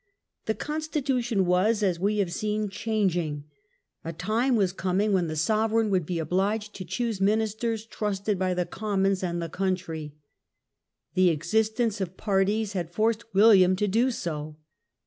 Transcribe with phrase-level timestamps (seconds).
[0.47, 3.43] The constitution w^as, as we have seen, changing.
[4.03, 7.85] A time was coming when the sovereign would be obliged to Her consti choose ministers
[7.85, 10.15] trusted by the Commons and tutionaiim the country.
[11.13, 12.95] The existence of parties had portance.
[12.95, 14.57] forced William to do so.